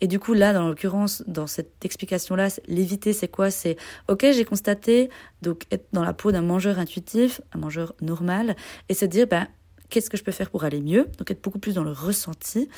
et 0.00 0.06
du 0.06 0.18
coup, 0.18 0.34
là, 0.34 0.52
dans 0.52 0.68
l'occurrence, 0.68 1.22
dans 1.26 1.46
cette 1.46 1.84
explication-là, 1.84 2.48
l'éviter, 2.66 3.12
c'est 3.12 3.28
quoi? 3.28 3.50
C'est, 3.50 3.76
ok, 4.08 4.26
j'ai 4.32 4.44
constaté, 4.44 5.10
donc 5.42 5.64
être 5.70 5.86
dans 5.92 6.04
la 6.04 6.12
peau 6.12 6.32
d'un 6.32 6.42
mangeur 6.42 6.78
intuitif, 6.78 7.40
un 7.52 7.58
mangeur 7.58 7.94
normal, 8.00 8.56
et 8.88 8.94
se 8.94 9.04
dire, 9.04 9.26
ben, 9.26 9.46
qu'est-ce 9.90 10.10
que 10.10 10.16
je 10.16 10.24
peux 10.24 10.32
faire 10.32 10.50
pour 10.50 10.64
aller 10.64 10.80
mieux 10.80 11.08
Donc 11.18 11.30
être 11.30 11.42
beaucoup 11.42 11.58
plus 11.58 11.74
dans 11.74 11.84
le 11.84 11.92
ressenti. 11.92 12.68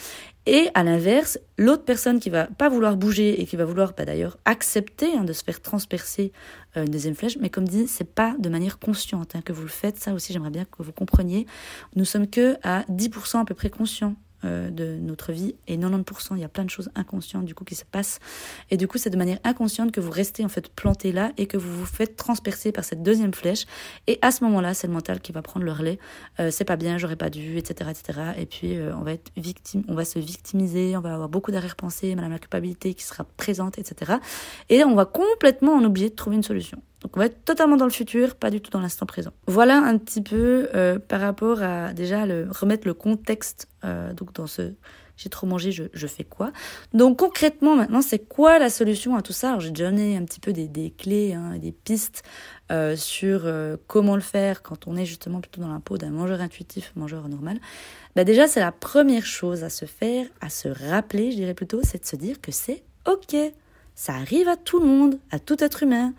Et 0.47 0.69
à 0.75 0.83
l'inverse, 0.83 1.39
l'autre 1.59 1.85
personne 1.85 2.21
qui 2.21 2.31
va 2.31 2.47
pas 2.47 2.69
vouloir 2.69 2.97
bouger 2.97 3.41
et 3.41 3.47
qui 3.47 3.57
va 3.57 3.65
vouloir, 3.65 3.93
bah, 3.97 4.05
d'ailleurs, 4.05 4.39
accepter 4.45 5.15
hein, 5.17 5.25
de 5.25 5.33
se 5.33 5.45
faire 5.45 5.61
transpercer 5.61 6.33
euh, 6.77 6.85
une 6.85 6.91
deuxième 6.91 7.15
flèche, 7.15 7.37
mais 7.39 7.51
comme 7.51 7.69
dit, 7.69 7.87
c'est 7.87 8.15
pas 8.15 8.35
de 8.39 8.49
manière 8.49 8.79
consciente 8.79 9.37
hein, 9.37 9.43
que 9.43 9.53
vous 9.53 9.63
le 9.63 9.69
faites. 9.69 9.99
Ça 9.99 10.13
aussi, 10.13 10.33
j'aimerais 10.33 10.51
bien 10.51 10.65
que 10.65 10.83
vous 10.83 10.93
compreniez. 10.93 11.47
Nous 11.97 12.05
sommes 12.05 12.29
que 12.29 12.57
à 12.63 12.83
10% 12.91 13.41
à 13.41 13.45
peu 13.45 13.55
près 13.55 13.71
conscients 13.71 14.15
euh, 14.45 14.71
de 14.71 14.97
notre 15.01 15.33
vie 15.33 15.55
et 15.67 15.77
90% 15.77 16.37
il 16.37 16.41
y 16.41 16.45
a 16.45 16.49
plein 16.49 16.65
de 16.65 16.71
choses 16.71 16.91
inconscientes 16.95 17.45
du 17.45 17.55
coup 17.55 17.65
qui 17.65 17.75
se 17.75 17.85
passent. 17.85 18.19
Et 18.71 18.77
du 18.77 18.89
coup 18.89 18.99
c'est 18.99 19.11
de 19.11 19.17
manière 19.17 19.39
inconsciente 19.45 19.93
que 19.93 20.01
vous 20.01 20.11
restez 20.11 20.45
en 20.45 20.49
fait 20.49 20.69
planté 20.69 21.13
là 21.13 21.33
et 21.37 21.47
que 21.47 21.57
vous 21.57 21.73
vous 21.73 21.87
faites 21.87 22.17
transpercer 22.17 22.73
par 22.73 22.85
cette 22.85 23.03
deuxième 23.03 23.35
flèche. 23.35 23.67
Et 24.07 24.19
à 24.23 24.31
ce 24.31 24.45
moment 24.45 24.61
là 24.61 24.75
c'est 24.75 24.87
le 24.87 24.93
mental 24.93 25.21
qui 25.21 25.33
va 25.33 25.43
prendre 25.43 25.65
le 25.67 25.73
relais. 25.73 25.99
Euh, 26.39 26.51
c'est 26.51 26.65
pas 26.65 26.77
bien 26.77 26.99
j'aurais 26.99 27.17
pas 27.17 27.31
dû 27.31 27.59
etc 27.59 27.91
etc 27.91 28.21
et 28.37 28.47
puis 28.47 28.77
euh, 28.77 28.95
on 28.97 29.03
va 29.03 29.13
être 29.13 29.31
victime 29.37 29.85
on 29.89 29.95
va 29.95 30.05
se 30.05 30.19
victimiser 30.19 30.97
on 30.97 31.01
va 31.01 31.15
avoir 31.15 31.29
beaucoup 31.29 31.51
d'arrière-pensée 31.51 32.15
madame 32.15 32.33
la 32.33 32.39
culpabilité 32.39 32.95
qui 32.95 33.05
sera 33.05 33.25
présente 33.25 33.79
etc 33.79 34.15
et 34.69 34.85
on 34.85 34.95
va 34.95 35.05
complètement 35.05 35.73
en 35.75 35.85
oublier 35.85 36.11
de 36.11 36.15
trouver 36.15 36.37
une 36.37 36.43
solution 36.43 36.83
donc 37.01 37.17
on 37.17 37.21
va 37.21 37.27
être 37.27 37.45
totalement 37.45 37.77
dans 37.77 37.87
le 37.87 37.91
futur, 37.91 38.35
pas 38.35 38.51
du 38.51 38.61
tout 38.61 38.71
dans 38.71 38.81
l'instant 38.81 39.07
présent. 39.07 39.31
Voilà 39.47 39.79
un 39.79 39.97
petit 39.97 40.21
peu 40.21 40.69
euh, 40.75 40.99
par 40.99 41.21
rapport 41.21 41.63
à 41.63 41.93
déjà 41.95 42.27
le, 42.27 42.49
remettre 42.51 42.87
le 42.87 42.95
contexte 42.95 43.69
euh, 43.85 44.13
donc 44.13 44.33
dans 44.35 44.47
ce 44.47 44.73
j'ai 45.17 45.29
trop 45.29 45.47
mangé, 45.47 45.71
je, 45.71 45.83
je, 45.93 46.07
fais 46.07 46.25
quoi? 46.25 46.51
Donc 46.95 47.19
concrètement 47.19 47.77
maintenant, 47.77 48.01
c'est 48.01 48.21
quoi 48.21 48.59
la 48.59 48.71
solution 48.71 49.17
à 49.17 49.21
tout 49.21 49.35
ça? 49.35 49.49
Alors 49.49 49.61
j'ai 49.61 49.71
donné 49.71 50.17
un 50.17 50.25
petit 50.25 50.41
peu 50.41 50.55
des, 50.55 50.67
des 50.67 50.91
clés, 50.91 51.35
hein, 51.35 51.59
des 51.59 51.73
pistes 51.73 52.23
euh, 52.73 52.97
sur 52.97 53.47
comment 53.87 54.15
le 54.15 54.23
faire 54.23 54.63
quand 54.63 54.87
on 54.87 54.97
est 54.97 55.05
justement 55.05 55.43
plutôt 55.43 55.61
dans 55.61 55.71
la 55.71 55.79
peau 55.79 55.99
d'un 55.99 56.09
mangeur 56.09 56.41
intuitif, 56.41 56.93
mangeur 56.97 57.29
normal. 57.29 57.59
Bah 58.17 58.25
déjà, 58.25 58.49
c'est 58.49 58.61
la 58.61 58.73
première 58.73 59.27
chose 59.27 59.63
à 59.63 59.69
se 59.69 59.85
faire, 59.85 60.27
à 60.41 60.49
se 60.49 60.69
rappeler, 60.69 61.33
je 61.33 61.37
dirais 61.37 61.55
plutôt, 61.55 61.81
c'est 61.83 62.01
de 62.01 62.07
se 62.07 62.17
dire 62.17 62.41
que 62.41 62.51
c'est 62.51 62.83
ok. 63.07 63.37
Ça 63.95 64.15
arrive 64.15 64.49
à 64.49 64.57
tout 64.57 64.81
le 64.81 64.87
monde, 64.87 65.19
à 65.31 65.39
tout 65.39 65.63
être 65.63 65.83
humain 65.83 66.15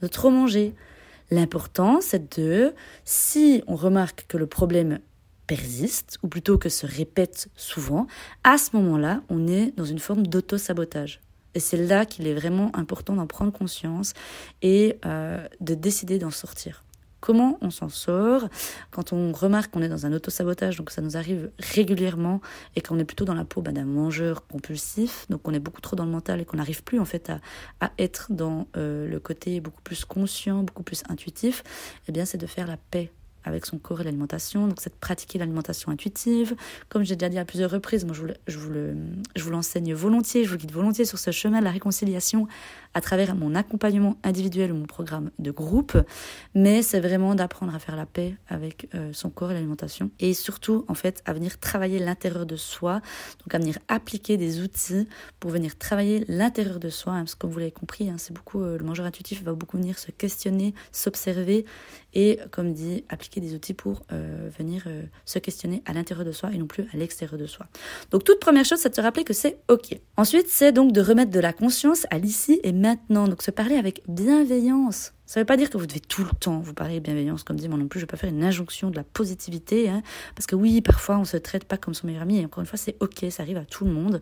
de 0.00 0.06
trop 0.06 0.30
manger. 0.30 0.74
L'important, 1.30 2.00
c'est 2.00 2.38
de, 2.38 2.74
si 3.04 3.62
on 3.66 3.76
remarque 3.76 4.26
que 4.28 4.36
le 4.36 4.46
problème 4.46 5.00
persiste, 5.46 6.18
ou 6.22 6.28
plutôt 6.28 6.58
que 6.58 6.68
se 6.68 6.86
répète 6.86 7.48
souvent, 7.56 8.06
à 8.44 8.58
ce 8.58 8.76
moment-là, 8.76 9.22
on 9.28 9.46
est 9.48 9.76
dans 9.76 9.84
une 9.84 9.98
forme 9.98 10.26
d'auto-sabotage. 10.26 11.20
Et 11.54 11.60
c'est 11.60 11.76
là 11.76 12.04
qu'il 12.04 12.26
est 12.26 12.34
vraiment 12.34 12.74
important 12.74 13.14
d'en 13.14 13.26
prendre 13.26 13.52
conscience 13.52 14.12
et 14.62 14.98
euh, 15.06 15.46
de 15.60 15.74
décider 15.74 16.18
d'en 16.18 16.30
sortir. 16.30 16.83
Comment 17.24 17.56
on 17.62 17.70
s'en 17.70 17.88
sort. 17.88 18.50
Quand 18.90 19.14
on 19.14 19.32
remarque 19.32 19.70
qu'on 19.70 19.80
est 19.80 19.88
dans 19.88 20.04
un 20.04 20.12
autosabotage, 20.12 20.76
donc 20.76 20.90
ça 20.90 21.00
nous 21.00 21.16
arrive 21.16 21.50
régulièrement, 21.58 22.42
et 22.76 22.82
qu'on 22.82 22.98
est 22.98 23.04
plutôt 23.06 23.24
dans 23.24 23.32
la 23.32 23.46
peau 23.46 23.62
bah, 23.62 23.72
d'un 23.72 23.86
mangeur 23.86 24.46
compulsif, 24.46 25.24
donc 25.30 25.40
on 25.48 25.54
est 25.54 25.58
beaucoup 25.58 25.80
trop 25.80 25.96
dans 25.96 26.04
le 26.04 26.10
mental 26.10 26.42
et 26.42 26.44
qu'on 26.44 26.58
n'arrive 26.58 26.84
plus 26.84 27.00
en 27.00 27.06
fait 27.06 27.32
à, 27.80 27.92
être 27.96 28.26
dans 28.28 28.66
euh, 28.76 29.08
le 29.08 29.20
côté 29.20 29.60
beaucoup 29.60 29.80
plus 29.80 30.04
conscient, 30.04 30.64
beaucoup 30.64 30.82
plus 30.82 31.02
intuitif, 31.08 31.64
eh 32.08 32.12
bien 32.12 32.26
c'est 32.26 32.36
de 32.36 32.46
faire 32.46 32.66
la 32.66 32.76
paix 32.76 33.10
avec 33.44 33.66
son 33.66 33.78
corps 33.78 34.00
et 34.00 34.04
l'alimentation. 34.04 34.66
Donc, 34.66 34.78
c'est 34.80 34.90
de 34.90 34.98
pratiquer 34.98 35.38
l'alimentation 35.38 35.90
intuitive. 35.90 36.54
Comme 36.88 37.04
j'ai 37.04 37.16
déjà 37.16 37.28
dit 37.28 37.38
à 37.38 37.44
plusieurs 37.44 37.70
reprises, 37.70 38.04
moi, 38.04 38.14
je 38.14 38.58
vous, 38.58 38.70
le, 38.70 38.96
je 39.36 39.44
vous 39.44 39.50
l'enseigne 39.50 39.94
volontiers, 39.94 40.44
je 40.44 40.50
vous 40.50 40.56
guide 40.56 40.72
volontiers 40.72 41.04
sur 41.04 41.18
ce 41.18 41.30
chemin 41.30 41.60
de 41.60 41.64
la 41.64 41.70
réconciliation 41.70 42.46
à 42.94 43.00
travers 43.00 43.34
mon 43.34 43.54
accompagnement 43.54 44.16
individuel 44.22 44.72
ou 44.72 44.76
mon 44.76 44.86
programme 44.86 45.30
de 45.38 45.50
groupe. 45.50 45.96
Mais 46.54 46.82
c'est 46.82 47.00
vraiment 47.00 47.34
d'apprendre 47.34 47.74
à 47.74 47.78
faire 47.78 47.96
la 47.96 48.06
paix 48.06 48.36
avec 48.48 48.88
euh, 48.94 49.10
son 49.12 49.30
corps 49.30 49.50
et 49.50 49.54
l'alimentation. 49.54 50.10
Et 50.20 50.32
surtout, 50.32 50.84
en 50.88 50.94
fait, 50.94 51.22
à 51.24 51.32
venir 51.32 51.58
travailler 51.58 51.98
l'intérieur 51.98 52.46
de 52.46 52.56
soi. 52.56 53.00
Donc, 53.40 53.54
à 53.54 53.58
venir 53.58 53.78
appliquer 53.88 54.36
des 54.36 54.60
outils 54.62 55.08
pour 55.40 55.50
venir 55.50 55.76
travailler 55.76 56.24
l'intérieur 56.28 56.78
de 56.78 56.88
soi. 56.88 57.14
Hein, 57.14 57.20
parce 57.20 57.34
que, 57.34 57.40
comme 57.40 57.50
vous 57.50 57.58
l'avez 57.58 57.72
compris, 57.72 58.08
hein, 58.08 58.16
c'est 58.18 58.32
beaucoup, 58.32 58.62
euh, 58.62 58.78
le 58.78 58.84
mangeur 58.84 59.06
intuitif 59.06 59.42
va 59.42 59.52
beaucoup 59.52 59.76
venir 59.76 59.98
se 59.98 60.10
questionner, 60.10 60.74
s'observer 60.92 61.64
et, 62.14 62.38
comme 62.52 62.72
dit, 62.72 63.04
appliquer 63.08 63.33
des 63.40 63.54
outils 63.54 63.74
pour 63.74 64.02
euh, 64.12 64.48
venir 64.56 64.84
se 65.24 65.38
questionner 65.38 65.82
à 65.86 65.92
l'intérieur 65.92 66.24
de 66.24 66.32
soi 66.32 66.50
et 66.52 66.58
non 66.58 66.66
plus 66.66 66.84
à 66.92 66.96
l'extérieur 66.96 67.38
de 67.38 67.46
soi. 67.46 67.66
Donc, 68.10 68.24
toute 68.24 68.40
première 68.40 68.64
chose, 68.64 68.78
c'est 68.78 68.90
de 68.90 68.94
se 68.94 69.00
rappeler 69.00 69.24
que 69.24 69.32
c'est 69.32 69.58
OK. 69.68 69.98
Ensuite, 70.16 70.46
c'est 70.48 70.72
donc 70.72 70.92
de 70.92 71.00
remettre 71.00 71.30
de 71.30 71.40
la 71.40 71.52
conscience 71.52 72.06
à 72.10 72.18
l'ici 72.18 72.60
et 72.62 72.72
maintenant. 72.72 73.28
Donc 73.28 73.42
se 73.42 73.50
parler 73.50 73.76
avec 73.76 74.02
bienveillance. 74.08 75.12
Ça 75.26 75.40
ne 75.40 75.42
veut 75.42 75.46
pas 75.46 75.56
dire 75.56 75.70
que 75.70 75.78
vous 75.78 75.86
devez 75.86 76.00
tout 76.00 76.22
le 76.22 76.30
temps 76.38 76.60
vous 76.60 76.74
parler 76.74 76.96
de 76.96 77.04
bienveillance, 77.04 77.44
comme 77.44 77.56
dit 77.56 77.68
moi 77.68 77.78
non 77.78 77.88
plus, 77.88 77.98
je 77.98 78.04
ne 78.04 78.06
vais 78.06 78.10
pas 78.10 78.16
faire 78.16 78.30
une 78.30 78.44
injonction 78.44 78.90
de 78.90 78.96
la 78.96 79.04
positivité, 79.04 79.88
hein, 79.88 80.02
parce 80.34 80.46
que 80.46 80.54
oui, 80.54 80.80
parfois 80.82 81.16
on 81.16 81.20
ne 81.20 81.24
se 81.24 81.38
traite 81.38 81.64
pas 81.64 81.78
comme 81.78 81.94
son 81.94 82.06
meilleur 82.06 82.22
ami, 82.22 82.40
et 82.40 82.44
encore 82.44 82.60
une 82.60 82.66
fois, 82.66 82.78
c'est 82.78 82.96
ok, 83.00 83.24
ça 83.30 83.42
arrive 83.42 83.56
à 83.56 83.64
tout 83.64 83.84
le 83.84 83.90
monde. 83.90 84.20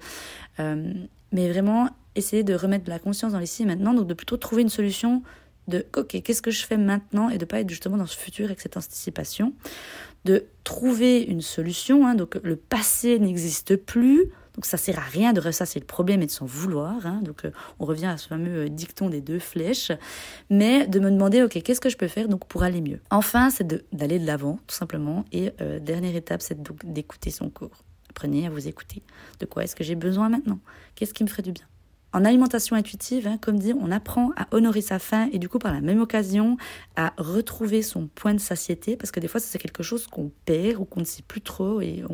Euh, 0.61 0.93
mais 1.33 1.51
vraiment, 1.51 1.89
essayer 2.15 2.45
de 2.45 2.55
remettre 2.55 2.85
de 2.85 2.91
la 2.91 2.99
conscience 2.99 3.33
dans 3.33 3.39
l'ici 3.39 3.63
et 3.63 3.67
maintenant, 3.67 3.95
donc 3.95 4.07
de 4.07 4.15
plutôt 4.15 4.37
trouver 4.37 4.63
une 4.63 4.69
solution 4.69 5.23
de 5.69 5.87
ok, 5.97 6.23
qu'est-ce 6.23 6.43
que 6.43 6.51
je 6.51 6.65
fais 6.67 6.77
maintenant, 6.77 7.29
et 7.29 7.39
de 7.39 7.45
pas 7.45 7.61
être 7.61 7.71
justement 7.71 7.97
dans 7.97 8.07
ce 8.07 8.17
futur 8.17 8.47
avec 8.47 8.61
cette 8.61 8.77
anticipation, 8.77 9.55
de 10.25 10.47
trouver 10.65 11.23
une 11.23 11.41
solution, 11.41 12.07
hein, 12.07 12.15
donc 12.15 12.39
le 12.43 12.57
passé 12.57 13.19
n'existe 13.19 13.77
plus, 13.77 14.31
donc 14.55 14.67
ça 14.67 14.77
sert 14.77 14.99
à 14.99 15.03
rien 15.03 15.33
de 15.33 15.41
ressasser 15.41 15.81
le 15.81 15.87
problème 15.87 16.23
et 16.23 16.27
de 16.27 16.31
s'en 16.31 16.45
vouloir. 16.45 17.07
Hein. 17.07 17.21
Donc 17.23 17.45
euh, 17.45 17.51
on 17.79 17.87
revient 17.87 18.07
à 18.07 18.17
ce 18.19 18.29
fameux 18.29 18.67
euh, 18.67 18.69
dicton 18.69 19.09
des 19.09 19.21
deux 19.21 19.39
flèches, 19.39 19.93
mais 20.51 20.87
de 20.87 21.01
me 21.01 21.11
demander 21.11 21.43
ok 21.43 21.63
qu'est-ce 21.63 21.81
que 21.81 21.89
je 21.89 21.97
peux 21.97 22.09
faire 22.09 22.29
donc 22.29 22.47
pour 22.47 22.63
aller 22.63 22.81
mieux? 22.81 23.01
Enfin 23.11 23.51
c'est 23.51 23.67
d'aller 23.95 24.19
de 24.19 24.27
l'avant 24.27 24.59
tout 24.67 24.75
simplement 24.75 25.25
et 25.33 25.53
euh, 25.61 25.79
dernière 25.79 26.17
étape 26.17 26.43
c'est 26.43 26.59
d'écouter 26.85 27.31
son 27.31 27.49
corps. 27.49 27.83
Apprenez 28.11 28.47
à 28.47 28.51
vous 28.51 28.69
écouter. 28.69 29.03
De 29.41 29.47
quoi 29.47 29.65
est-ce 29.65 29.75
que 29.75 29.85
j'ai 29.85 29.95
besoin 29.95 30.29
maintenant? 30.29 30.59
Qu'est-ce 30.95 31.15
qui 31.15 31.25
me 31.25 31.29
ferait 31.29 31.43
du 31.43 31.53
bien? 31.53 31.65
En 32.13 32.25
alimentation 32.25 32.77
intuitive, 32.77 33.27
hein, 33.27 33.39
comme 33.41 33.59
dit, 33.59 33.73
on 33.73 33.91
apprend 33.91 34.33
à 34.37 34.47
honorer 34.51 34.83
sa 34.83 34.99
faim 34.99 35.29
et 35.33 35.39
du 35.39 35.49
coup 35.49 35.59
par 35.59 35.73
la 35.73 35.81
même 35.81 36.01
occasion 36.01 36.57
à 36.97 37.13
retrouver 37.17 37.83
son 37.83 38.07
point 38.07 38.35
de 38.35 38.41
satiété 38.41 38.97
parce 38.97 39.11
que 39.11 39.21
des 39.21 39.29
fois 39.29 39.41
c'est 39.41 39.59
quelque 39.59 39.83
chose 39.83 40.07
qu'on 40.07 40.31
perd 40.45 40.79
ou 40.79 40.85
qu'on 40.85 41.01
ne 41.01 41.05
sait 41.05 41.23
plus 41.23 41.41
trop 41.41 41.81
et 41.81 42.05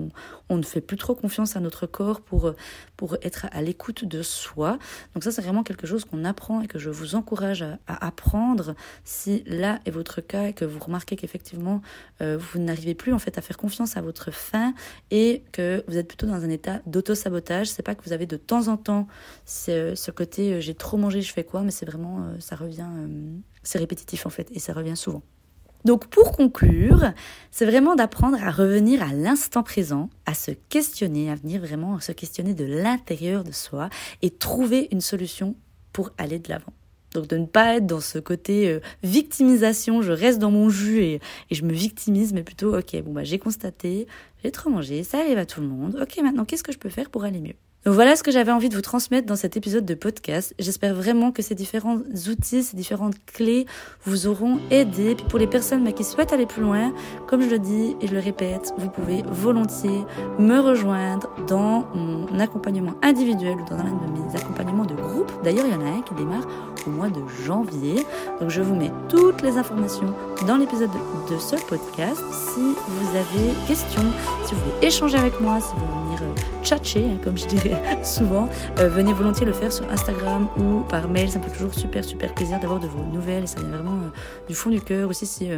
on, 0.49 0.57
ne 0.57 0.62
fait 0.62 0.81
plus 0.81 0.97
trop 0.97 1.14
confiance 1.14 1.57
à 1.57 1.61
notre 1.61 1.87
corps 1.87 2.21
pour, 2.21 2.52
pour 2.97 3.17
être 3.23 3.47
à 3.52 3.62
l'écoute 3.62 4.05
de 4.05 4.23
soi. 4.23 4.78
Donc 5.14 5.25
ça 5.25 5.33
c'est 5.33 5.43
vraiment 5.43 5.62
quelque 5.62 5.87
chose 5.87 6.05
qu'on 6.05 6.25
apprend 6.25 6.62
et 6.62 6.69
que 6.69 6.78
je 6.78 6.90
vous 6.90 7.14
encourage 7.14 7.62
à, 7.62 7.78
apprendre 7.87 8.75
si 9.05 9.43
là 9.47 9.81
est 9.85 9.90
votre 9.90 10.21
cas 10.21 10.47
et 10.47 10.52
que 10.52 10.64
vous 10.64 10.78
remarquez 10.78 11.17
qu'effectivement 11.17 11.83
euh, 12.23 12.38
vous 12.38 12.61
n'arrivez 12.61 12.95
plus 12.95 13.12
en 13.12 13.19
fait 13.19 13.38
à 13.38 13.43
faire 13.43 13.57
confiance 13.57 13.97
à 13.97 14.00
votre 14.00 14.31
faim 14.31 14.75
et 15.11 15.43
que 15.52 15.85
vous 15.88 15.97
êtes 15.97 16.09
plutôt 16.09 16.26
dans 16.26 16.45
un 16.45 16.50
état 16.50 16.81
d'auto-sabotage. 16.87 17.69
C'est 17.69 17.83
pas 17.83 17.95
que 17.95 18.05
vous 18.05 18.12
avez 18.12 18.26
de 18.26 18.37
temps 18.37 18.69
en 18.69 18.76
temps 18.76 19.09
ce 19.95 20.11
côté 20.11 20.54
euh, 20.54 20.61
j'ai 20.61 20.75
trop 20.75 20.97
mangé, 20.97 21.23
je 21.23 21.33
fais 21.33 21.45
quoi, 21.45 21.62
mais 21.62 21.71
c'est 21.71 21.87
vraiment, 21.87 22.21
euh, 22.21 22.37
ça 22.40 22.57
revient, 22.57 22.88
euh, 22.88 23.37
c'est 23.62 23.78
répétitif 23.78 24.26
en 24.26 24.30
fait, 24.30 24.49
et 24.52 24.59
ça 24.59 24.73
revient 24.73 24.97
souvent. 24.97 25.23
Donc 25.85 26.09
pour 26.09 26.33
conclure, 26.33 27.12
c'est 27.50 27.64
vraiment 27.64 27.95
d'apprendre 27.95 28.42
à 28.42 28.50
revenir 28.50 29.02
à 29.02 29.12
l'instant 29.12 29.62
présent, 29.62 30.11
à 30.26 30.35
se 30.35 30.50
questionner, 30.50 31.30
à 31.30 31.37
venir 31.37 31.61
vraiment 31.61 32.00
se 32.00 32.12
questionner 32.12 32.52
de 32.52 32.64
l'intérieur 32.64 33.45
de 33.45 33.52
soi 33.52 33.88
et 34.23 34.30
trouver 34.30 34.88
une 34.90 35.00
solution 35.00 35.54
pour 35.92 36.11
aller 36.18 36.40
de 36.40 36.49
l'avant. 36.49 36.73
Donc 37.14 37.28
de 37.28 37.37
ne 37.37 37.47
pas 37.47 37.76
être 37.76 37.87
dans 37.87 38.00
ce 38.00 38.18
côté 38.18 38.80
victimisation, 39.02 40.02
je 40.02 40.12
reste 40.12 40.40
dans 40.40 40.50
mon 40.50 40.68
jus 40.68 41.00
et, 41.00 41.21
et, 41.50 41.54
je 41.54 41.64
me 41.64 41.73
victimise, 41.73 42.35
mais 42.35 42.42
plutôt 42.42 42.76
ok, 42.76 43.00
bon 43.02 43.12
bah 43.12 43.25
j'ai 43.25 43.38
constaté, 43.38 44.09
j'ai 44.42 44.50
trop 44.50 44.68
mangé, 44.71 45.04
ça 45.04 45.21
arrive 45.21 45.38
à 45.38 45.47
tout 45.47 45.61
le 45.61 45.68
monde, 45.68 45.99
ok 46.02 46.18
maintenant 46.23 46.45
qu'est-ce 46.45 46.64
que 46.64 46.73
je 46.73 46.78
peux 46.78 46.90
faire 46.90 47.09
pour 47.09 47.25
aller 47.25 47.40
mieux? 47.40 47.54
Voilà 47.90 48.16
ce 48.16 48.23
que 48.23 48.30
j'avais 48.30 48.52
envie 48.52 48.68
de 48.68 48.75
vous 48.75 48.83
transmettre 48.83 49.26
dans 49.26 49.37
cet 49.37 49.57
épisode 49.57 49.85
de 49.87 49.95
podcast. 49.95 50.54
J'espère 50.59 50.95
vraiment 50.95 51.33
que 51.33 51.42
ces 51.42 51.54
différents 51.54 51.99
outils, 52.28 52.62
ces 52.62 52.76
différentes 52.76 53.14
clés 53.26 53.66
vous 54.04 54.26
auront 54.26 54.59
aidé. 54.71 55.14
Puis 55.14 55.25
pour 55.28 55.38
les 55.38 55.47
personnes 55.47 55.92
qui 55.95 56.04
souhaitent 56.04 56.33
aller 56.33 56.47
plus 56.47 56.62
loin, 56.62 56.92
comme 57.26 57.40
je 57.40 57.49
le 57.49 57.59
dis 57.59 57.97
et 58.00 58.07
je 58.07 58.12
le 58.12 58.21
répète, 58.21 58.75
vous 58.76 58.90
pouvez 58.90 59.23
volontiers 59.30 60.04
me 60.38 60.59
rejoindre 60.59 61.30
dans 61.47 61.87
mon 61.95 62.38
accompagnement 62.38 62.95
individuel 63.02 63.57
ou 63.57 63.64
dans 63.64 63.78
un 63.78 63.85
de 63.85 64.21
mes 64.21 64.37
accompagnements 64.37 64.85
de 64.85 64.95
groupe. 64.95 65.33
D'ailleurs, 65.42 65.64
il 65.66 65.73
y 65.73 65.76
en 65.76 65.87
a 65.87 65.90
un 65.90 66.02
qui 66.02 66.14
démarre 66.14 66.47
au 66.87 66.90
mois 66.90 67.09
de 67.09 67.21
janvier. 67.45 68.04
Donc 68.40 68.50
je 68.50 68.61
vous 68.61 68.75
mets 68.75 68.92
toutes 69.09 69.42
les 69.42 69.57
informations 69.57 70.14
dans 70.47 70.57
l'épisode 70.57 70.90
de, 71.30 71.38
ce 71.38 71.57
podcast. 71.66 72.21
Si 72.33 72.61
vous 72.61 73.16
avez 73.16 73.54
questions, 73.66 74.02
si 74.47 74.54
vous 74.54 74.61
voulez 74.61 74.88
échanger 74.88 75.16
avec 75.16 75.40
moi, 75.40 75.61
si 75.61 75.73
vous 75.75 76.07
venir 76.18 76.34
euh, 76.37 76.64
tchatcher, 76.64 77.04
hein, 77.04 77.18
comme 77.22 77.37
je 77.37 77.46
dirais 77.46 77.80
souvent, 78.04 78.48
euh, 78.78 78.88
venez 78.88 79.12
volontiers 79.12 79.46
le 79.46 79.52
faire 79.52 79.72
sur 79.72 79.90
Instagram 79.90 80.48
ou 80.58 80.80
par 80.88 81.08
mail. 81.08 81.30
Ça 81.30 81.38
me 81.38 81.44
fait 81.44 81.56
toujours 81.56 81.75
super, 81.75 82.04
super 82.04 82.34
plaisir 82.34 82.60
d'avoir 82.60 82.80
de 82.80 82.87
vos 82.87 83.02
nouvelles 83.02 83.44
et 83.44 83.46
ça 83.46 83.60
vient 83.60 83.70
vraiment 83.70 83.96
euh, 83.96 84.10
du 84.48 84.54
fond 84.54 84.70
du 84.70 84.80
cœur. 84.80 85.08
Aussi, 85.08 85.26
si, 85.26 85.48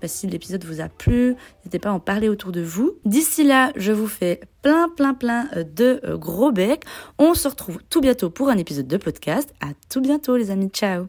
bah, 0.00 0.08
si 0.08 0.26
l'épisode 0.26 0.64
vous 0.64 0.80
a 0.80 0.88
plu, 0.88 1.36
n'hésitez 1.60 1.78
pas 1.78 1.90
à 1.90 1.92
en 1.92 2.00
parler 2.00 2.28
autour 2.28 2.52
de 2.52 2.62
vous. 2.62 2.96
D'ici 3.04 3.44
là, 3.44 3.72
je 3.76 3.92
vous 3.92 4.08
fais 4.08 4.40
plein, 4.62 4.88
plein, 4.88 5.14
plein 5.14 5.48
de 5.54 6.00
gros 6.14 6.52
becs. 6.52 6.84
On 7.18 7.34
se 7.34 7.48
retrouve 7.48 7.78
tout 7.90 8.00
bientôt 8.00 8.30
pour 8.30 8.48
un 8.48 8.56
épisode 8.56 8.88
de 8.88 8.96
podcast. 8.96 9.52
À 9.60 9.68
tout 9.90 10.00
bientôt, 10.00 10.36
les 10.36 10.50
amis. 10.50 10.70
Ciao! 10.70 11.04